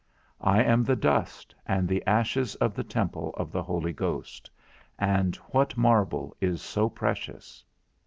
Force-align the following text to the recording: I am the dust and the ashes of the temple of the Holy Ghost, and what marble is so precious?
I 0.43 0.63
am 0.63 0.83
the 0.83 0.95
dust 0.95 1.53
and 1.67 1.87
the 1.87 2.03
ashes 2.07 2.55
of 2.55 2.73
the 2.73 2.83
temple 2.83 3.35
of 3.37 3.51
the 3.51 3.61
Holy 3.61 3.93
Ghost, 3.93 4.49
and 4.97 5.35
what 5.51 5.77
marble 5.77 6.35
is 6.41 6.59
so 6.63 6.89
precious? 6.89 7.63